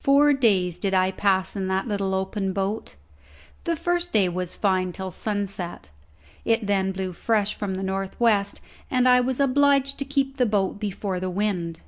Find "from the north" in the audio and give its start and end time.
7.54-8.18